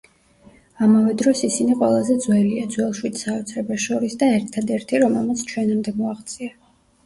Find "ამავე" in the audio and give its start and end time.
0.85-1.11